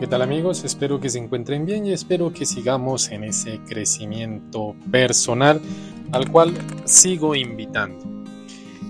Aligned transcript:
¿qué 0.00 0.06
tal 0.06 0.22
amigos? 0.22 0.62
Espero 0.62 1.00
que 1.00 1.08
se 1.08 1.18
encuentren 1.18 1.66
bien 1.66 1.84
y 1.84 1.92
espero 1.92 2.32
que 2.32 2.46
sigamos 2.46 3.10
en 3.10 3.24
ese 3.24 3.58
crecimiento 3.66 4.76
personal 4.92 5.60
al 6.12 6.30
cual 6.30 6.54
sigo 6.84 7.34
invitando. 7.34 8.04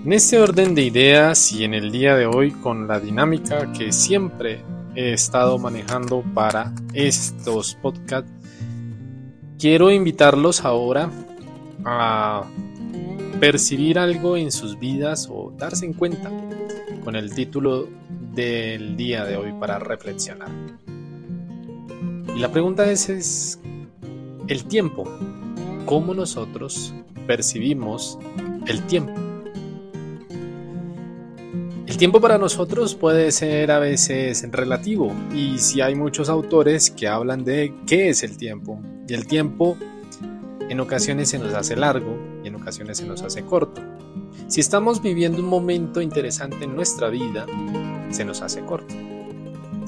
En 0.05 0.13
este 0.13 0.39
orden 0.39 0.75
de 0.75 0.83
ideas 0.83 1.51
y 1.53 1.65
en 1.65 1.73
el 1.73 1.91
día 1.91 2.15
de 2.15 2.27
hoy 2.27 2.51
con 2.51 2.87
la 2.87 3.01
dinámica 3.01 3.73
que 3.73 3.91
siempre 3.91 4.63
he 4.95 5.15
estado 5.15 5.59
manejando 5.59 6.23
para 6.35 6.75
estos 6.93 7.75
podcasts, 7.77 8.31
quiero 9.59 9.91
invitarlos 9.91 10.65
ahora 10.65 11.11
a 11.87 12.45
percibir 13.41 13.99
algo 13.99 14.37
en 14.37 14.53
sus 14.53 14.79
vidas 14.79 15.27
o 15.31 15.55
darse 15.57 15.87
en 15.87 15.95
cuenta 15.95 16.31
con 17.03 17.17
el 17.17 17.35
título 17.35 17.89
del 18.35 18.97
día 18.97 19.25
de 19.25 19.37
hoy 19.37 19.53
para 19.59 19.79
reflexionar. 19.79 20.51
Y 22.35 22.41
la 22.41 22.51
pregunta 22.51 22.91
es, 22.91 23.59
el 24.49 24.65
tiempo. 24.65 25.05
¿Cómo 25.87 26.15
nosotros 26.15 26.95
percibimos 27.27 28.19
el 28.67 28.83
tiempo? 28.87 29.13
El 31.87 31.97
tiempo 31.97 32.21
para 32.21 32.39
nosotros 32.39 32.95
puede 32.95 33.33
ser 33.33 33.71
a 33.71 33.79
veces 33.79 34.47
relativo 34.53 35.13
y 35.35 35.59
si 35.59 35.81
hay 35.81 35.95
muchos 35.95 36.29
autores 36.29 36.91
que 36.91 37.09
hablan 37.09 37.45
de 37.45 37.75
qué 37.87 38.11
es 38.11 38.23
el 38.23 38.37
tiempo. 38.37 38.79
Y 39.09 39.15
el 39.15 39.27
tiempo 39.27 39.77
en 40.69 40.81
ocasiones 40.81 41.31
se 41.31 41.39
nos 41.39 41.55
hace 41.55 41.77
largo 41.77 42.19
y 42.45 42.49
en 42.49 42.57
ocasiones 42.57 42.99
se 42.99 43.07
nos 43.07 43.23
hace 43.23 43.43
corto. 43.43 43.81
Si 44.49 44.61
estamos 44.61 45.03
viviendo 45.03 45.39
un 45.39 45.49
momento 45.49 46.01
interesante 46.01 46.65
en 46.65 46.77
nuestra 46.77 47.09
vida, 47.09 47.47
se 48.11 48.25
nos 48.25 48.43
hace 48.43 48.61
corto. 48.65 48.95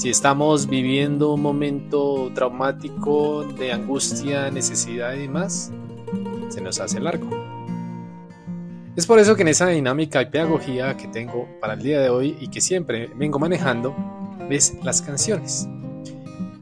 Si 0.00 0.08
estamos 0.08 0.66
viviendo 0.66 1.34
un 1.34 1.42
momento 1.42 2.32
traumático 2.34 3.44
de 3.44 3.70
angustia, 3.70 4.50
necesidad 4.50 5.12
y 5.12 5.18
demás, 5.18 5.70
se 6.48 6.62
nos 6.62 6.80
hace 6.80 6.98
largo. 7.00 7.28
Es 8.96 9.04
por 9.04 9.18
eso 9.18 9.36
que 9.36 9.42
en 9.42 9.48
esa 9.48 9.66
dinámica 9.66 10.22
y 10.22 10.30
pedagogía 10.30 10.96
que 10.96 11.06
tengo 11.06 11.46
para 11.60 11.74
el 11.74 11.82
día 11.82 12.00
de 12.00 12.08
hoy 12.08 12.34
y 12.40 12.48
que 12.48 12.62
siempre 12.62 13.10
vengo 13.14 13.38
manejando, 13.38 13.94
ves 14.48 14.74
las 14.82 15.02
canciones. 15.02 15.68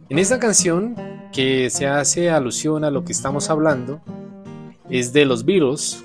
En 0.09 0.19
esta 0.19 0.41
canción 0.41 0.97
que 1.33 1.71
se 1.71 1.87
hace 1.87 2.31
alusión 2.31 2.83
a 2.83 2.91
lo 2.91 3.05
que 3.05 3.13
estamos 3.13 3.51
hablando 3.51 4.01
es 4.91 5.13
de 5.13 5.25
los 5.27 5.45
virus. 5.45 6.03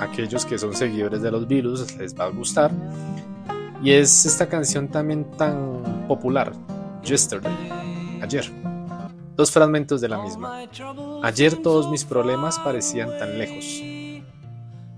Aquellos 0.00 0.46
que 0.46 0.58
son 0.58 0.76
seguidores 0.76 1.22
de 1.22 1.30
los 1.32 1.48
virus 1.48 1.92
les 1.96 2.16
va 2.16 2.26
a 2.26 2.28
gustar. 2.28 2.70
Y 3.82 3.92
es 3.92 4.26
esta 4.26 4.48
canción 4.48 4.88
también 4.88 5.24
tan 5.36 6.06
popular, 6.08 6.52
Yesterday, 7.04 7.54
ayer. 8.22 8.50
Dos 9.36 9.50
fragmentos 9.50 10.00
de 10.00 10.08
la 10.08 10.22
misma. 10.22 10.62
Ayer 11.22 11.56
todos 11.56 11.90
mis 11.90 12.04
problemas 12.04 12.58
parecían 12.58 13.10
tan 13.18 13.38
lejos. 13.38 13.82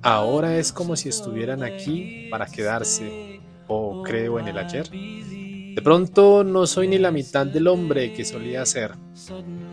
Ahora 0.00 0.56
es 0.56 0.72
como 0.72 0.94
si 0.94 1.08
estuvieran 1.08 1.64
aquí 1.64 2.28
para 2.30 2.46
quedarse, 2.46 3.40
o 3.66 4.02
creo 4.04 4.38
en 4.38 4.48
el 4.48 4.58
ayer. 4.58 4.88
De 4.90 5.82
pronto 5.82 6.44
no 6.44 6.66
soy 6.66 6.86
ni 6.88 6.98
la 6.98 7.10
mitad 7.10 7.46
del 7.46 7.66
hombre 7.66 8.12
que 8.12 8.24
solía 8.24 8.64
ser. 8.64 8.92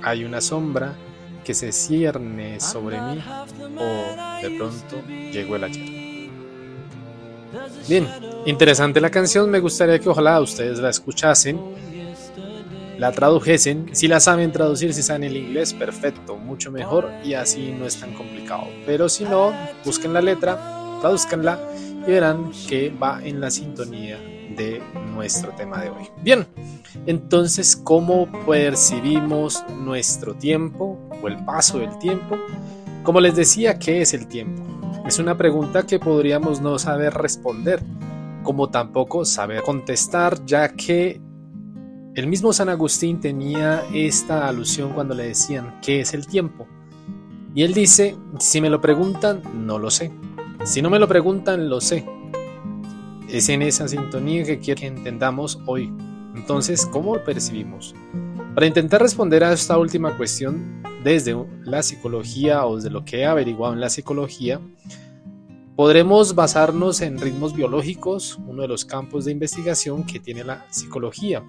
Hay 0.01 0.23
una 0.23 0.41
sombra 0.41 0.93
que 1.43 1.53
se 1.53 1.71
cierne 1.71 2.59
sobre 2.59 2.99
mí, 2.99 3.23
o 3.77 4.41
de 4.41 4.57
pronto 4.57 5.01
llegó 5.31 5.55
el 5.57 5.63
ayer. 5.63 5.94
Bien, 7.87 8.07
interesante 8.45 9.01
la 9.01 9.09
canción, 9.09 9.49
me 9.49 9.59
gustaría 9.59 9.99
que 9.99 10.09
ojalá 10.09 10.39
ustedes 10.41 10.79
la 10.79 10.89
escuchasen, 10.89 11.59
la 12.97 13.11
tradujesen, 13.11 13.89
si 13.93 14.07
la 14.07 14.19
saben 14.19 14.51
traducir, 14.51 14.93
si 14.93 15.03
saben 15.03 15.25
el 15.25 15.37
inglés, 15.37 15.73
perfecto, 15.73 16.37
mucho 16.37 16.71
mejor 16.71 17.11
y 17.23 17.33
así 17.33 17.75
no 17.77 17.85
es 17.85 17.99
tan 17.99 18.13
complicado. 18.13 18.63
Pero 18.85 19.09
si 19.09 19.25
no, 19.25 19.53
busquen 19.83 20.13
la 20.13 20.21
letra, 20.21 20.97
traduzcanla 21.01 21.59
y 22.07 22.11
verán 22.11 22.51
que 22.67 22.89
va 22.91 23.19
en 23.23 23.41
la 23.41 23.51
sintonía 23.51 24.17
de 24.55 24.81
nuestro 25.13 25.51
tema 25.51 25.81
de 25.81 25.89
hoy. 25.89 26.09
Bien, 26.21 26.47
entonces, 27.05 27.75
¿cómo 27.75 28.31
percibimos 28.45 29.63
nuestro 29.69 30.35
tiempo 30.35 30.97
o 31.21 31.27
el 31.27 31.43
paso 31.43 31.79
del 31.79 31.97
tiempo? 31.99 32.37
Como 33.03 33.19
les 33.19 33.35
decía, 33.35 33.77
¿qué 33.77 34.01
es 34.01 34.13
el 34.13 34.27
tiempo? 34.27 34.63
Es 35.05 35.19
una 35.19 35.37
pregunta 35.37 35.85
que 35.85 35.99
podríamos 35.99 36.61
no 36.61 36.79
saber 36.79 37.13
responder, 37.13 37.79
como 38.41 38.69
tampoco 38.71 39.23
saber 39.23 39.61
contestar, 39.61 40.43
ya 40.45 40.69
que 40.69 41.21
el 42.15 42.25
mismo 42.25 42.51
San 42.53 42.69
Agustín 42.69 43.19
tenía 43.19 43.83
esta 43.93 44.47
alusión 44.47 44.93
cuando 44.93 45.13
le 45.13 45.27
decían 45.27 45.79
¿qué 45.83 45.99
es 45.99 46.15
el 46.15 46.25
tiempo? 46.25 46.67
Y 47.53 47.61
él 47.61 47.73
dice, 47.75 48.17
si 48.39 48.59
me 48.61 48.69
lo 48.71 48.81
preguntan, 48.81 49.43
no 49.53 49.77
lo 49.77 49.91
sé. 49.91 50.11
Si 50.63 50.81
no 50.81 50.89
me 50.89 50.97
lo 50.97 51.07
preguntan, 51.07 51.69
lo 51.69 51.81
sé. 51.81 52.03
Es 53.29 53.47
en 53.49 53.61
esa 53.61 53.87
sintonía 53.87 54.43
que 54.43 54.57
quiero 54.57 54.81
que 54.81 54.87
entendamos 54.87 55.59
hoy. 55.67 55.93
Entonces, 56.33 56.85
¿cómo 56.85 57.15
lo 57.15 57.23
percibimos? 57.23 57.93
Para 58.55 58.65
intentar 58.65 59.01
responder 59.01 59.43
a 59.43 59.53
esta 59.53 59.77
última 59.77 60.17
cuestión 60.17 60.81
desde 61.05 61.35
la 61.63 61.83
psicología 61.83 62.65
o 62.65 62.77
desde 62.77 62.89
lo 62.89 63.05
que 63.05 63.19
he 63.19 63.25
averiguado 63.27 63.75
en 63.75 63.79
la 63.79 63.91
psicología, 63.91 64.59
podremos 65.75 66.33
basarnos 66.33 66.99
en 67.01 67.19
ritmos 67.19 67.53
biológicos, 67.53 68.39
uno 68.47 68.63
de 68.63 68.67
los 68.67 68.85
campos 68.85 69.23
de 69.25 69.31
investigación 69.31 70.03
que 70.03 70.19
tiene 70.19 70.43
la 70.43 70.65
psicología. 70.71 71.43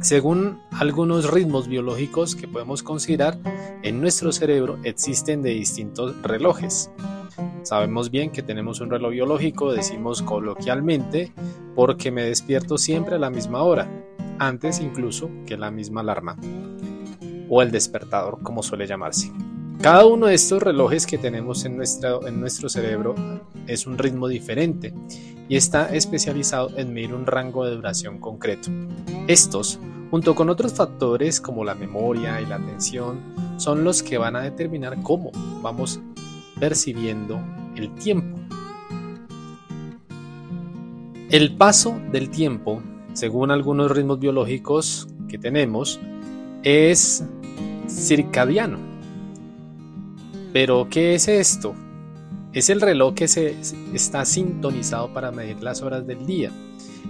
Según 0.00 0.60
algunos 0.70 1.30
ritmos 1.30 1.68
biológicos 1.68 2.34
que 2.34 2.48
podemos 2.48 2.82
considerar, 2.82 3.38
en 3.82 4.00
nuestro 4.00 4.32
cerebro 4.32 4.78
existen 4.82 5.42
de 5.42 5.50
distintos 5.50 6.16
relojes. 6.22 6.90
Sabemos 7.64 8.10
bien 8.10 8.30
que 8.30 8.42
tenemos 8.42 8.80
un 8.80 8.88
reloj 8.88 9.10
biológico, 9.10 9.72
decimos 9.72 10.22
coloquialmente, 10.22 11.34
porque 11.74 12.10
me 12.10 12.22
despierto 12.22 12.78
siempre 12.78 13.16
a 13.16 13.18
la 13.18 13.28
misma 13.28 13.62
hora 13.62 13.90
antes 14.38 14.80
incluso 14.80 15.30
que 15.46 15.58
la 15.58 15.70
misma 15.70 16.00
alarma 16.00 16.38
o 17.48 17.62
el 17.62 17.70
despertador, 17.70 18.38
como 18.42 18.62
suele 18.62 18.86
llamarse. 18.86 19.32
Cada 19.80 20.06
uno 20.06 20.26
de 20.26 20.34
estos 20.34 20.62
relojes 20.62 21.06
que 21.06 21.18
tenemos 21.18 21.64
en, 21.64 21.80
en 21.80 22.40
nuestro 22.40 22.68
cerebro 22.68 23.14
es 23.66 23.86
un 23.86 23.98
ritmo 23.98 24.28
diferente 24.28 24.94
y 25.48 25.56
está 25.56 25.94
especializado 25.94 26.70
en 26.76 26.94
medir 26.94 27.12
un 27.12 27.26
rango 27.26 27.64
de 27.64 27.74
duración 27.74 28.18
concreto. 28.18 28.70
Estos, 29.26 29.78
junto 30.10 30.34
con 30.34 30.48
otros 30.48 30.72
factores 30.72 31.40
como 31.40 31.64
la 31.64 31.74
memoria 31.74 32.40
y 32.40 32.46
la 32.46 32.56
atención, 32.56 33.20
son 33.58 33.84
los 33.84 34.02
que 34.02 34.16
van 34.16 34.36
a 34.36 34.42
determinar 34.42 35.02
cómo 35.02 35.32
vamos 35.60 36.00
percibiendo 36.58 37.40
el 37.76 37.94
tiempo. 37.96 38.38
El 41.30 41.56
paso 41.56 42.00
del 42.12 42.30
tiempo 42.30 42.80
según 43.14 43.52
algunos 43.52 43.92
ritmos 43.92 44.18
biológicos 44.18 45.08
que 45.28 45.38
tenemos, 45.38 46.00
es 46.64 47.24
circadiano. 47.94 48.78
Pero, 50.52 50.88
¿qué 50.90 51.14
es 51.14 51.28
esto? 51.28 51.74
Es 52.52 52.70
el 52.70 52.80
reloj 52.80 53.14
que 53.14 53.28
se, 53.28 53.56
está 53.92 54.24
sintonizado 54.24 55.12
para 55.12 55.32
medir 55.32 55.62
las 55.62 55.82
horas 55.82 56.06
del 56.06 56.26
día. 56.26 56.50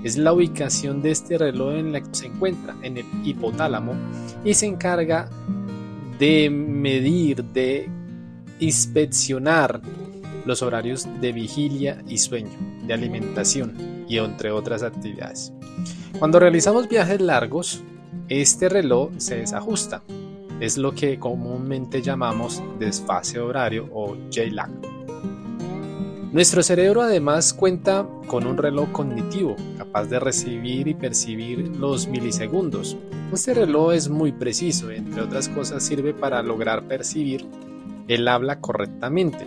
Es 0.02 0.16
la 0.16 0.32
ubicación 0.32 1.02
de 1.02 1.10
este 1.10 1.38
reloj 1.38 1.74
en 1.74 1.92
la 1.92 2.00
que 2.00 2.14
se 2.14 2.26
encuentra, 2.26 2.74
en 2.82 2.98
el 2.98 3.06
hipotálamo, 3.22 3.92
y 4.44 4.54
se 4.54 4.66
encarga 4.66 5.28
de 6.18 6.48
medir, 6.50 7.44
de 7.44 7.88
inspeccionar 8.60 9.80
los 10.44 10.62
horarios 10.62 11.06
de 11.20 11.32
vigilia 11.32 12.02
y 12.08 12.18
sueño, 12.18 12.50
de 12.86 12.94
alimentación 12.94 14.04
y 14.08 14.18
entre 14.18 14.50
otras 14.50 14.82
actividades. 14.82 15.52
Cuando 16.18 16.38
realizamos 16.38 16.88
viajes 16.88 17.20
largos, 17.20 17.82
este 18.28 18.68
reloj 18.68 19.10
se 19.18 19.36
desajusta. 19.36 20.02
Es 20.60 20.78
lo 20.78 20.94
que 20.94 21.18
comúnmente 21.18 22.00
llamamos 22.00 22.62
desfase 22.78 23.38
horario 23.40 23.88
o 23.92 24.16
J-lag. 24.32 24.70
Nuestro 26.32 26.62
cerebro 26.62 27.02
además 27.02 27.54
cuenta 27.54 28.08
con 28.26 28.46
un 28.46 28.56
reloj 28.56 28.90
cognitivo 28.90 29.54
capaz 29.78 30.06
de 30.06 30.18
recibir 30.18 30.88
y 30.88 30.94
percibir 30.94 31.76
los 31.76 32.08
milisegundos. 32.08 32.96
Este 33.32 33.54
reloj 33.54 33.92
es 33.92 34.08
muy 34.08 34.32
preciso, 34.32 34.90
entre 34.90 35.22
otras 35.22 35.48
cosas 35.48 35.84
sirve 35.84 36.12
para 36.12 36.42
lograr 36.42 36.88
percibir 36.88 37.46
el 38.08 38.26
habla 38.26 38.60
correctamente. 38.60 39.46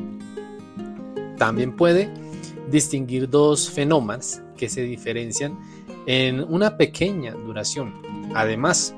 También 1.38 1.76
puede 1.76 2.10
distinguir 2.72 3.30
dos 3.30 3.70
fenómenos 3.70 4.42
que 4.56 4.70
se 4.70 4.82
diferencian 4.82 5.60
en 6.06 6.42
una 6.42 6.78
pequeña 6.78 7.34
duración. 7.34 7.94
Además, 8.34 8.96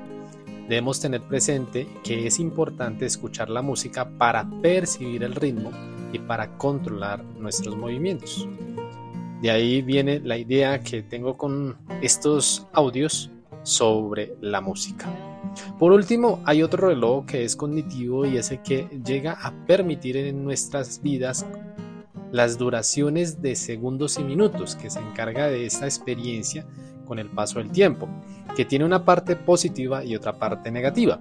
debemos 0.70 1.00
tener 1.00 1.22
presente 1.24 1.88
que 2.04 2.28
es 2.28 2.40
importante 2.40 3.08
escuchar 3.08 3.50
la 3.50 3.64
música 3.64 4.08
para 4.08 4.48
percibir 4.62 5.24
el 5.24 5.34
ritmo 5.34 5.72
y 6.14 6.20
para 6.20 6.58
controlar 6.58 7.24
nuestros 7.24 7.76
movimientos. 7.76 8.48
De 9.42 9.50
ahí 9.50 9.82
viene 9.82 10.20
la 10.20 10.38
idea 10.38 10.82
que 10.82 11.02
tengo 11.02 11.38
con 11.38 11.76
estos 12.02 12.68
audios 12.72 13.32
sobre 13.64 14.36
la 14.42 14.62
música. 14.62 15.08
Por 15.80 15.92
último, 15.92 16.40
hay 16.46 16.62
otro 16.62 16.90
reloj 16.90 17.26
que 17.26 17.44
es 17.44 17.56
cognitivo 17.56 18.28
y 18.28 18.38
es 18.38 18.52
el 18.52 18.62
que 18.62 18.88
llega 19.04 19.34
a 19.42 19.52
permitir 19.66 20.18
en 20.18 20.44
nuestras 20.44 21.02
vidas 21.02 21.48
las 22.32 22.60
duraciones 22.60 23.42
de 23.42 23.56
segundos 23.56 24.20
y 24.20 24.24
minutos, 24.24 24.76
que 24.76 24.92
se 24.92 25.00
encarga 25.00 25.48
de 25.48 25.66
esta 25.66 25.86
experiencia 25.86 26.68
con 27.06 27.18
el 27.18 27.28
paso 27.28 27.58
del 27.58 27.72
tiempo, 27.72 28.08
que 28.56 28.66
tiene 28.66 28.86
una 28.86 29.06
parte 29.06 29.36
positiva 29.36 30.04
y 30.04 30.16
otra 30.16 30.38
parte 30.38 30.72
negativa. 30.72 31.20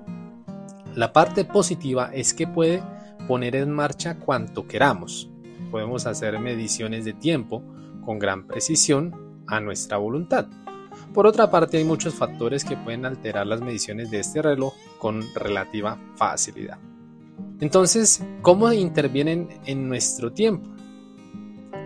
La 0.95 1.13
parte 1.13 1.45
positiva 1.45 2.11
es 2.13 2.35
que 2.35 2.47
puede 2.47 2.83
poner 3.27 3.57
en 3.57 3.71
marcha 3.71 4.17
cuanto 4.19 4.67
queramos. 4.67 5.31
Podemos 5.71 6.07
hacer 6.07 6.39
mediciones 6.39 7.05
de 7.05 7.13
tiempo 7.13 7.63
con 8.05 8.19
gran 8.19 8.47
precisión 8.47 9.43
a 9.47 9.61
nuestra 9.61 9.99
voluntad. 9.99 10.47
Por 11.13 11.27
otra 11.27 11.51
parte, 11.51 11.79
hay 11.79 11.85
muchos 11.85 12.15
factores 12.15 12.65
que 12.65 12.77
pueden 12.77 13.05
alterar 13.05 13.47
las 13.47 13.61
mediciones 13.61 14.11
de 14.11 14.21
este 14.21 14.43
reloj 14.43 14.75
con 14.99 15.23
relativa 15.35 15.99
facilidad. 16.17 16.79
Entonces, 17.61 18.23
¿cómo 18.43 18.73
intervienen 18.73 19.49
en 19.67 19.89
nuestro 19.89 20.33
tiempo? 20.33 20.71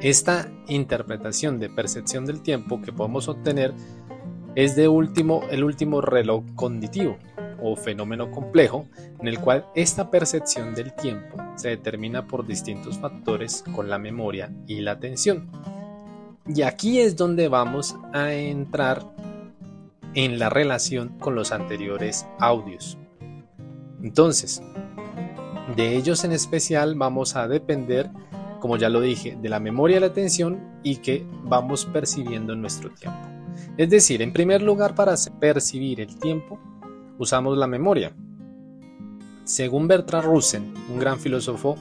Esta 0.00 0.50
interpretación 0.67 1.59
de 1.59 1.71
percepción 1.71 2.27
del 2.27 2.43
tiempo 2.43 2.81
que 2.83 2.93
podemos 2.93 3.29
obtener 3.29 3.73
es 4.55 4.77
de 4.77 4.89
último, 4.89 5.43
el 5.51 5.65
último 5.65 6.01
reloj 6.01 6.45
cognitivo 6.55 7.19
o 7.63 7.77
fenómeno 7.77 8.31
complejo 8.31 8.87
en 9.21 9.29
el 9.29 9.39
cual 9.39 9.67
esta 9.75 10.11
percepción 10.11 10.75
del 10.75 10.93
tiempo 10.95 11.37
se 11.57 11.71
determina 11.71 12.27
por 12.27 12.47
distintos 12.47 12.99
factores 12.99 13.65
con 13.75 13.89
la 13.89 13.99
memoria 13.99 14.53
y 14.67 14.81
la 14.81 14.93
atención. 14.93 15.49
Y 16.47 16.63
aquí 16.63 17.01
es 17.01 17.17
donde 17.17 17.49
vamos 17.49 17.97
a 18.13 18.33
entrar 18.33 19.05
en 20.15 20.39
la 20.39 20.51
relación 20.51 21.19
con 21.21 21.35
los 21.35 21.53
anteriores 21.53 22.27
audios. 22.39 22.99
Entonces, 24.03 24.63
de 25.77 25.97
ellos 25.97 26.25
en 26.25 26.33
especial 26.33 26.97
vamos 26.97 27.37
a 27.37 27.47
depender 27.47 28.11
como 28.63 28.77
ya 28.77 28.89
lo 28.89 29.01
dije, 29.01 29.37
de 29.43 29.49
la 29.49 29.59
memoria 29.59 29.97
y 29.97 30.01
la 30.01 30.07
atención 30.07 30.61
y 30.85 30.99
que 30.99 31.27
vamos 31.43 31.85
percibiendo 31.85 32.53
en 32.53 32.61
nuestro 32.61 32.91
tiempo. 32.91 33.31
Es 33.82 33.90
decir, 33.90 34.23
en 34.23 34.32
primer 34.32 34.62
lugar, 34.62 34.94
para 34.94 35.17
percibir 35.40 36.00
el 36.00 36.17
tiempo, 36.17 36.61
usamos 37.19 37.58
la 37.58 37.67
memoria. 37.67 38.12
Según 39.43 39.88
Bertrand 39.88 40.25
Russell, 40.25 40.62
un 40.88 41.00
gran 41.00 41.19
filósofo, 41.19 41.75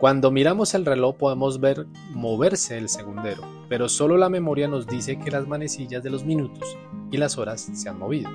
cuando 0.00 0.32
miramos 0.32 0.74
el 0.74 0.84
reloj 0.84 1.14
podemos 1.14 1.60
ver 1.60 1.86
moverse 2.10 2.76
el 2.78 2.88
segundero, 2.88 3.44
pero 3.68 3.88
solo 3.88 4.16
la 4.16 4.28
memoria 4.28 4.66
nos 4.66 4.88
dice 4.88 5.20
que 5.20 5.30
las 5.30 5.46
manecillas 5.46 6.02
de 6.02 6.10
los 6.10 6.24
minutos 6.24 6.76
y 7.12 7.16
las 7.16 7.38
horas 7.38 7.70
se 7.72 7.88
han 7.88 8.00
movido. 8.00 8.28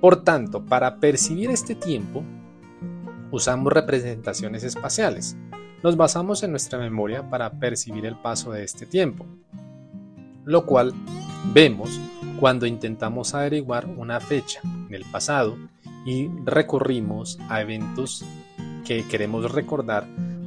Por 0.00 0.24
tanto, 0.24 0.64
para 0.66 0.98
percibir 0.98 1.52
este 1.52 1.76
tiempo, 1.76 2.24
usamos 3.30 3.72
representaciones 3.72 4.64
espaciales, 4.64 5.36
nos 5.84 5.96
basamos 5.96 6.42
en 6.42 6.50
nuestra 6.50 6.80
memoria 6.80 7.30
para 7.30 7.60
percibir 7.60 8.06
el 8.06 8.16
paso 8.16 8.50
de 8.50 8.64
este 8.64 8.86
tiempo, 8.86 9.24
lo 10.46 10.64
cual 10.64 10.94
vemos 11.52 12.00
cuando 12.40 12.66
intentamos 12.66 13.34
averiguar 13.34 13.86
una 13.86 14.20
fecha 14.20 14.60
en 14.62 14.94
el 14.94 15.04
pasado 15.04 15.56
y 16.06 16.28
recurrimos 16.44 17.38
a 17.48 17.60
eventos 17.60 18.24
que 18.84 19.04
queremos 19.08 19.50
recordar 19.50 20.06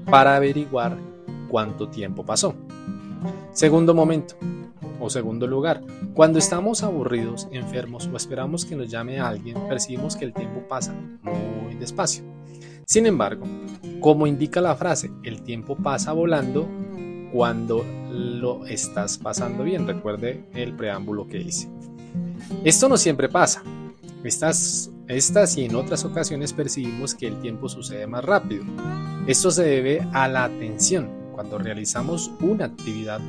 para 0.10 0.36
averiguar 0.36 0.98
cuánto 1.50 1.90
tiempo 1.90 2.26
pasó. 2.26 2.56
Segundo 3.52 3.94
momento 3.94 4.36
o 5.02 5.10
segundo 5.10 5.48
lugar, 5.48 5.82
cuando 6.14 6.40
estamos 6.40 6.82
aburridos, 6.84 7.50
enfermos 7.52 8.10
o 8.12 8.16
esperamos 8.16 8.64
que 8.64 8.78
nos 8.78 8.90
llame 8.90 9.20
alguien, 9.20 9.58
percibimos 9.68 10.16
que 10.16 10.26
el 10.26 10.34
tiempo 10.34 10.62
pasa 10.68 10.94
muy 11.22 11.76
despacio. 11.76 12.24
Sin 12.86 13.06
embargo, 13.06 13.46
como 14.00 14.28
indica 14.28 14.62
la 14.62 14.76
frase, 14.76 15.12
el 15.24 15.42
tiempo 15.42 15.76
pasa 15.76 16.14
volando 16.14 16.68
cuando 17.32 17.86
lo 18.12 18.66
estás 18.66 19.18
pasando 19.18 19.64
bien. 19.64 19.88
Recuerde 19.88 20.44
el 20.54 20.74
preámbulo 20.76 21.28
que 21.28 21.40
hice. 21.40 21.70
Esto 22.64 22.90
no 22.90 22.98
siempre 22.98 23.30
pasa. 23.30 23.64
Estas, 24.24 24.90
y 25.58 25.66
en 25.66 25.76
otras 25.76 26.04
ocasiones 26.04 26.54
percibimos 26.54 27.16
que 27.16 27.28
el 27.28 27.40
tiempo 27.42 27.70
sucede 27.70 28.06
más 28.06 28.24
rápido. 28.24 28.64
Esto 29.28 29.52
se 29.52 29.64
debe 29.64 30.08
a 30.14 30.28
la 30.28 30.44
atención. 30.44 31.10
Cuando 31.34 31.58
realizamos 31.58 32.32
una 32.42 32.66
actividad 32.66 33.22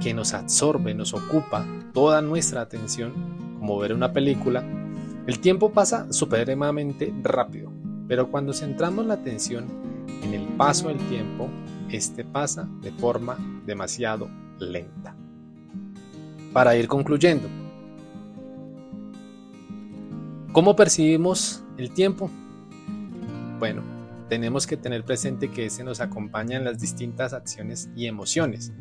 que 0.00 0.14
nos 0.14 0.32
absorbe, 0.32 0.94
nos 0.94 1.12
ocupa 1.12 1.66
toda 1.92 2.22
nuestra 2.22 2.60
atención, 2.60 3.12
como 3.58 3.78
ver 3.78 3.92
una 3.92 4.12
película, 4.12 4.64
el 5.26 5.38
tiempo 5.40 5.72
pasa 5.72 6.12
supremamente 6.12 7.12
rápido. 7.22 7.70
Pero 8.06 8.30
cuando 8.30 8.52
centramos 8.52 9.06
la 9.06 9.14
atención 9.14 9.66
en 10.22 10.34
el 10.34 10.44
paso 10.56 10.88
del 10.88 10.98
tiempo, 11.08 11.48
este 11.96 12.24
pasa 12.24 12.68
de 12.80 12.90
forma 12.92 13.38
demasiado 13.66 14.28
lenta. 14.58 15.14
Para 16.52 16.76
ir 16.76 16.88
concluyendo, 16.88 17.48
¿cómo 20.52 20.76
percibimos 20.76 21.64
el 21.78 21.92
tiempo? 21.92 22.30
Bueno, 23.58 23.82
tenemos 24.32 24.66
que 24.66 24.78
tener 24.78 25.04
presente 25.04 25.50
que 25.50 25.66
ese 25.66 25.84
nos 25.84 26.00
acompaña 26.00 26.56
en 26.56 26.64
las 26.64 26.80
distintas 26.80 27.34
acciones 27.34 27.90
y 27.94 28.06
emociones. 28.06 28.72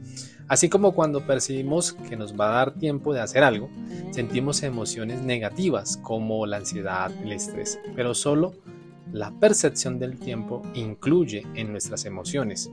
Así 0.47 0.69
como 0.69 0.93
cuando 0.93 1.27
percibimos 1.27 1.91
que 1.91 2.15
nos 2.15 2.39
va 2.39 2.49
a 2.49 2.55
dar 2.55 2.73
tiempo 2.75 3.13
de 3.13 3.19
hacer 3.19 3.43
algo, 3.43 3.69
sentimos 4.11 4.63
emociones 4.63 5.21
negativas 5.21 5.97
como 5.97 6.45
la 6.45 6.57
ansiedad, 6.57 7.11
el 7.23 7.33
estrés, 7.33 7.80
pero 7.95 8.13
solo 8.13 8.53
la 9.11 9.31
percepción 9.31 9.99
del 9.99 10.18
tiempo 10.18 10.61
incluye 10.73 11.45
en 11.56 11.71
nuestras 11.71 12.06
emociones. 12.06 12.71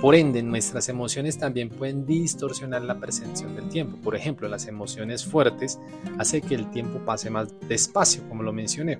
Por 0.00 0.14
ende, 0.14 0.42
nuestras 0.42 0.88
emociones 0.88 1.38
también 1.38 1.68
pueden 1.68 2.06
distorsionar 2.06 2.82
la 2.82 2.98
percepción 2.98 3.56
del 3.56 3.68
tiempo. 3.68 3.96
Por 3.98 4.14
ejemplo, 4.14 4.48
las 4.48 4.66
emociones 4.66 5.24
fuertes 5.24 5.78
hacen 6.18 6.42
que 6.42 6.54
el 6.54 6.70
tiempo 6.70 7.00
pase 7.04 7.30
más 7.30 7.48
despacio, 7.68 8.22
como 8.28 8.42
lo 8.42 8.52
mencioné. 8.52 8.98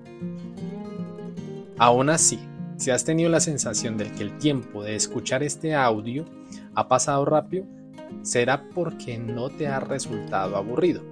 Aún 1.78 2.10
así, 2.10 2.38
si 2.76 2.90
has 2.90 3.04
tenido 3.04 3.30
la 3.30 3.40
sensación 3.40 3.96
de 3.96 4.10
que 4.10 4.22
el 4.22 4.38
tiempo 4.38 4.82
de 4.82 4.96
escuchar 4.96 5.42
este 5.42 5.74
audio 5.74 6.24
ha 6.74 6.88
pasado 6.88 7.24
rápido, 7.24 7.64
será 8.22 8.68
porque 8.70 9.18
no 9.18 9.50
te 9.50 9.68
ha 9.68 9.80
resultado 9.80 10.56
aburrido. 10.56 11.02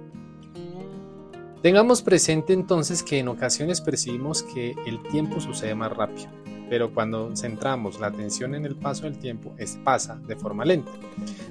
Tengamos 1.61 2.01
presente 2.01 2.53
entonces 2.53 3.03
que 3.03 3.19
en 3.19 3.27
ocasiones 3.27 3.81
percibimos 3.81 4.41
que 4.41 4.75
el 4.87 4.99
tiempo 5.03 5.39
sucede 5.39 5.75
más 5.75 5.95
rápido, 5.95 6.27
pero 6.71 6.91
cuando 6.91 7.35
centramos 7.35 7.99
la 7.99 8.07
atención 8.07 8.55
en 8.55 8.65
el 8.65 8.75
paso 8.75 9.03
del 9.03 9.19
tiempo, 9.19 9.53
es 9.59 9.77
pasa 9.83 10.15
de 10.25 10.35
forma 10.35 10.65
lenta. 10.65 10.91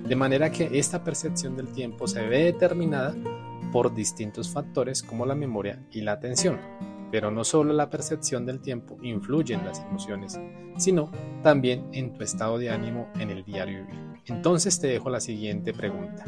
De 0.04 0.16
manera 0.16 0.50
que 0.50 0.68
esta 0.72 1.04
percepción 1.04 1.54
del 1.54 1.68
tiempo 1.68 2.08
se 2.08 2.26
ve 2.26 2.42
determinada 2.42 3.14
por 3.70 3.94
distintos 3.94 4.50
factores 4.50 5.04
como 5.04 5.26
la 5.26 5.36
memoria 5.36 5.86
y 5.92 6.00
la 6.00 6.12
atención. 6.12 6.58
Pero 7.12 7.30
no 7.30 7.44
solo 7.44 7.72
la 7.72 7.88
percepción 7.88 8.44
del 8.44 8.58
tiempo 8.58 8.98
influye 9.02 9.54
en 9.54 9.64
las 9.64 9.78
emociones, 9.78 10.40
sino 10.76 11.12
también 11.44 11.86
en 11.92 12.14
tu 12.14 12.24
estado 12.24 12.58
de 12.58 12.70
ánimo 12.70 13.08
en 13.20 13.30
el 13.30 13.44
diario 13.44 13.86
vivir. 13.86 14.00
Entonces 14.26 14.80
te 14.80 14.88
dejo 14.88 15.08
la 15.08 15.20
siguiente 15.20 15.72
pregunta. 15.72 16.24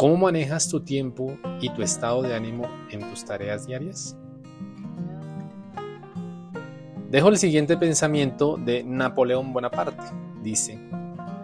¿Cómo 0.00 0.16
manejas 0.16 0.66
tu 0.70 0.80
tiempo 0.80 1.36
y 1.60 1.68
tu 1.68 1.82
estado 1.82 2.22
de 2.22 2.34
ánimo 2.34 2.66
en 2.88 3.00
tus 3.10 3.22
tareas 3.22 3.66
diarias? 3.66 4.16
Dejo 7.10 7.28
el 7.28 7.36
siguiente 7.36 7.76
pensamiento 7.76 8.56
de 8.56 8.82
Napoleón 8.82 9.52
Bonaparte. 9.52 10.02
Dice, 10.42 10.78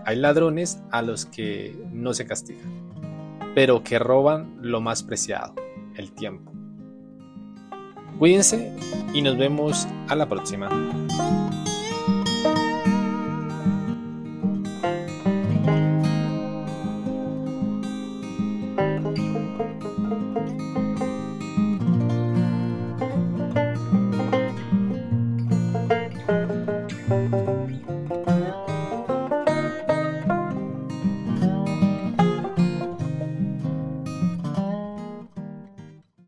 hay 0.07 0.17
ladrones 0.17 0.81
a 0.91 1.03
los 1.03 1.27
que 1.27 1.77
no 1.93 2.15
se 2.15 2.25
castiga, 2.25 2.65
pero 3.55 3.83
que 3.83 3.99
roban 3.99 4.57
lo 4.63 4.81
más 4.81 5.03
preciado, 5.03 5.53
el 5.95 6.13
tiempo. 6.13 6.51
Cuídense 8.19 8.75
y 9.13 9.21
nos 9.21 9.37
vemos 9.37 9.87
a 10.09 10.17
la 10.17 10.27
próxima. 10.31 10.71